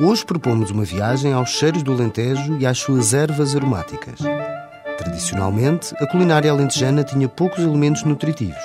Hoje 0.00 0.24
propomos 0.24 0.72
uma 0.72 0.82
viagem 0.82 1.32
aos 1.32 1.50
cheiros 1.50 1.84
do 1.84 1.92
Alentejo 1.92 2.56
e 2.58 2.66
às 2.66 2.78
suas 2.78 3.14
ervas 3.14 3.54
aromáticas. 3.54 4.18
Tradicionalmente, 4.98 5.94
a 6.00 6.06
culinária 6.06 6.50
alentejana 6.50 7.04
tinha 7.04 7.28
poucos 7.28 7.60
elementos 7.60 8.02
nutritivos, 8.02 8.58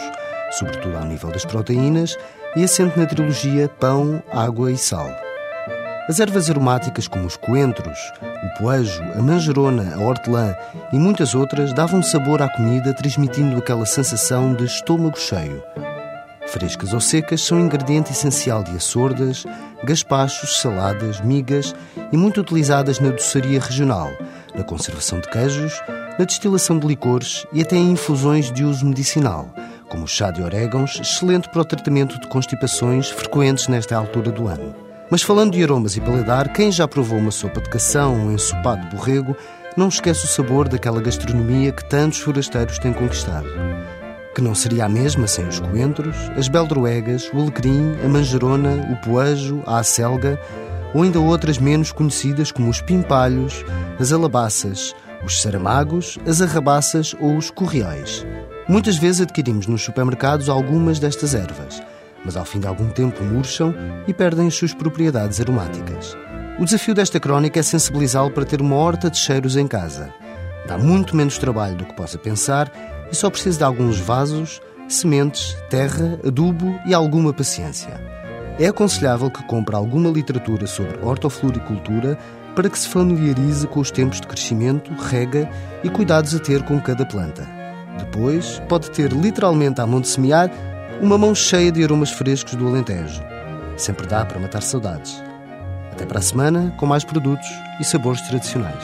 sobretudo 0.49 0.97
ao 0.97 1.05
nível 1.05 1.29
das 1.29 1.45
proteínas, 1.45 2.17
e 2.55 2.63
assente 2.63 2.97
na 2.97 3.05
trilogia 3.05 3.69
pão, 3.69 4.23
água 4.31 4.71
e 4.71 4.77
sal. 4.77 5.07
As 6.07 6.19
ervas 6.19 6.49
aromáticas 6.49 7.07
como 7.07 7.27
os 7.27 7.37
coentros, 7.37 7.99
o 8.23 8.59
poejo, 8.59 9.03
a 9.15 9.21
manjerona, 9.21 9.93
a 9.95 9.99
hortelã 9.99 10.55
e 10.91 10.97
muitas 10.97 11.35
outras 11.35 11.71
davam 11.73 12.01
sabor 12.01 12.41
à 12.41 12.49
comida, 12.49 12.91
transmitindo 12.91 13.55
aquela 13.59 13.85
sensação 13.85 14.55
de 14.55 14.65
estômago 14.65 15.19
cheio. 15.19 15.61
Frescas 16.51 16.93
ou 16.93 16.99
secas 16.99 17.41
são 17.41 17.59
ingrediente 17.59 18.11
essencial 18.11 18.63
de 18.63 18.75
açordas, 18.75 19.45
gaspachos, 19.83 20.59
saladas, 20.59 21.21
migas 21.21 21.75
e 22.11 22.17
muito 22.17 22.41
utilizadas 22.41 22.99
na 22.99 23.11
doçaria 23.11 23.59
regional, 23.59 24.11
na 24.55 24.63
conservação 24.63 25.19
de 25.19 25.29
queijos, 25.29 25.79
na 26.17 26.25
destilação 26.25 26.79
de 26.79 26.87
licores 26.87 27.45
e 27.53 27.61
até 27.61 27.75
em 27.75 27.91
infusões 27.91 28.51
de 28.51 28.63
uso 28.65 28.83
medicinal, 28.83 29.53
como 29.89 30.05
o 30.05 30.07
chá 30.07 30.31
de 30.31 30.41
orégãos, 30.41 30.99
excelente 30.99 31.47
para 31.49 31.61
o 31.61 31.65
tratamento 31.65 32.19
de 32.19 32.27
constipações 32.27 33.11
frequentes 33.11 33.67
nesta 33.67 33.95
altura 33.95 34.31
do 34.31 34.47
ano. 34.47 34.75
Mas 35.11 35.21
falando 35.21 35.51
de 35.51 35.63
aromas 35.63 35.95
e 35.95 36.01
paladar, 36.01 36.51
quem 36.51 36.71
já 36.71 36.87
provou 36.87 37.19
uma 37.19 37.31
sopa 37.31 37.61
de 37.61 37.69
cação 37.69 38.19
ou 38.19 38.25
um 38.25 38.31
ensopado 38.31 38.89
de 38.89 38.95
borrego 38.95 39.37
não 39.77 39.87
esquece 39.87 40.25
o 40.25 40.27
sabor 40.27 40.67
daquela 40.67 40.99
gastronomia 40.99 41.71
que 41.71 41.87
tantos 41.87 42.19
forasteiros 42.19 42.79
têm 42.79 42.91
conquistado 42.91 43.47
que 44.39 44.45
não 44.45 44.55
seria 44.55 44.85
a 44.85 44.89
mesma 44.89 45.27
sem 45.27 45.45
os 45.45 45.59
coentros, 45.59 46.15
as 46.37 46.47
beldroegas, 46.47 47.29
o 47.33 47.41
alecrim, 47.41 47.93
a 48.05 48.07
manjerona, 48.07 48.87
o 48.89 48.95
poejo, 49.05 49.61
a 49.65 49.79
acelga, 49.79 50.39
ou 50.93 51.03
ainda 51.03 51.19
outras 51.19 51.57
menos 51.57 51.91
conhecidas 51.91 52.49
como 52.49 52.69
os 52.69 52.81
pimpalhos, 52.81 53.65
as 53.99 54.13
alabaças, 54.13 54.95
os 55.25 55.41
saramagos, 55.41 56.17
as 56.25 56.41
arrabaças 56.41 57.13
ou 57.19 57.35
os 57.35 57.51
correais. 57.51 58.25
Muitas 58.65 58.97
vezes 58.97 59.19
adquirimos 59.19 59.67
nos 59.67 59.81
supermercados 59.81 60.47
algumas 60.47 60.99
destas 60.99 61.35
ervas, 61.35 61.83
mas 62.23 62.37
ao 62.37 62.45
fim 62.45 62.61
de 62.61 62.67
algum 62.67 62.87
tempo 62.87 63.21
murcham 63.21 63.75
e 64.07 64.13
perdem 64.13 64.47
as 64.47 64.55
suas 64.55 64.73
propriedades 64.73 65.41
aromáticas. 65.41 66.15
O 66.57 66.63
desafio 66.63 66.95
desta 66.95 67.19
crónica 67.19 67.59
é 67.59 67.63
sensibilizá-lo 67.63 68.31
para 68.31 68.45
ter 68.45 68.61
uma 68.61 68.77
horta 68.77 69.09
de 69.09 69.17
cheiros 69.17 69.57
em 69.57 69.67
casa. 69.67 70.13
Dá 70.65 70.77
muito 70.77 71.13
menos 71.13 71.37
trabalho 71.37 71.75
do 71.75 71.83
que 71.83 71.93
possa 71.93 72.17
pensar 72.17 72.71
e 73.11 73.15
só 73.15 73.29
precisa 73.29 73.59
de 73.59 73.63
alguns 73.63 73.99
vasos, 73.99 74.61
sementes, 74.87 75.55
terra, 75.69 76.19
adubo 76.25 76.79
e 76.85 76.93
alguma 76.93 77.33
paciência. 77.33 77.99
É 78.59 78.67
aconselhável 78.67 79.31
que 79.31 79.43
compre 79.43 79.75
alguma 79.75 80.09
literatura 80.09 80.67
sobre 80.67 80.99
hortofloricultura 81.01 82.17
para 82.55 82.69
que 82.69 82.77
se 82.77 82.89
familiarize 82.89 83.65
com 83.67 83.79
os 83.79 83.89
tempos 83.91 84.19
de 84.19 84.27
crescimento, 84.27 84.91
rega 84.93 85.49
e 85.83 85.89
cuidados 85.89 86.35
a 86.35 86.39
ter 86.39 86.61
com 86.63 86.81
cada 86.81 87.05
planta. 87.05 87.47
Depois, 87.97 88.61
pode 88.67 88.91
ter 88.91 89.11
literalmente 89.11 89.79
à 89.79 89.87
mão 89.87 90.01
de 90.01 90.07
semear 90.07 90.49
uma 91.01 91.17
mão 91.17 91.33
cheia 91.33 91.71
de 91.71 91.83
aromas 91.83 92.11
frescos 92.11 92.55
do 92.55 92.67
Alentejo. 92.67 93.23
Sempre 93.77 94.07
dá 94.07 94.25
para 94.25 94.39
matar 94.39 94.61
saudades. 94.61 95.23
Até 95.91 96.05
para 96.05 96.19
a 96.19 96.21
semana 96.21 96.73
com 96.77 96.85
mais 96.85 97.03
produtos 97.03 97.47
e 97.79 97.83
sabores 97.83 98.21
tradicionais. 98.21 98.83